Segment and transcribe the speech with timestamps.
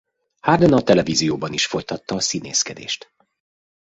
[0.39, 3.13] Harden a televízióban is folytatta a színészkedést.